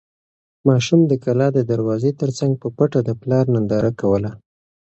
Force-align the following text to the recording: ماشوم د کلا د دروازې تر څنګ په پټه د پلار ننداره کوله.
ماشوم 0.67 1.01
د 1.07 1.13
کلا 1.23 1.47
د 1.53 1.59
دروازې 1.71 2.11
تر 2.21 2.29
څنګ 2.39 2.53
په 2.61 2.67
پټه 2.77 2.99
د 3.07 3.09
پلار 3.21 3.45
ننداره 3.55 3.91
کوله. 4.01 4.31